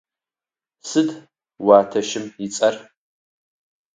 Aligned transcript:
Сыд 0.87 1.09
уятэщым 1.65 2.25
ыцӏэр? 2.45 2.75